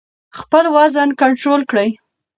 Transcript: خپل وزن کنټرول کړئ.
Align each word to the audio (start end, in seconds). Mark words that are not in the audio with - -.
خپل 0.39 0.65
وزن 0.75 1.09
کنټرول 1.21 1.61
کړئ. 1.71 1.89